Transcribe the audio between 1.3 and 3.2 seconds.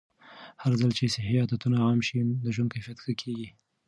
عادتونه عام شي، د ژوند کیفیت ښه